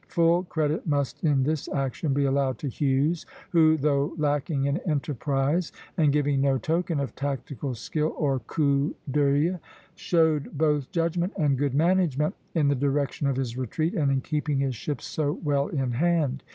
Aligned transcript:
Full 0.07 0.45
credit 0.45 0.87
must 0.87 1.23
in 1.23 1.43
this 1.43 1.67
action 1.67 2.11
be 2.11 2.25
allowed 2.25 2.57
to 2.57 2.67
Hughes, 2.67 3.27
who, 3.51 3.77
though 3.77 4.15
lacking 4.17 4.65
in 4.65 4.77
enterprise 4.79 5.71
and 5.95 6.11
giving 6.11 6.41
no 6.41 6.57
token 6.57 6.99
of 6.99 7.13
tactical 7.15 7.75
skill 7.75 8.15
or 8.17 8.39
coup 8.39 8.95
d'oeil, 9.11 9.59
showed 9.93 10.57
both 10.57 10.91
judgment 10.91 11.33
and 11.37 11.55
good 11.55 11.75
management 11.75 12.33
in 12.55 12.67
the 12.67 12.73
direction 12.73 13.27
of 13.27 13.35
his 13.35 13.55
retreat 13.55 13.93
and 13.93 14.11
in 14.11 14.21
keeping 14.21 14.57
his 14.57 14.73
ships 14.75 15.05
so 15.05 15.33
well 15.43 15.67
in 15.67 15.91
hand. 15.91 16.41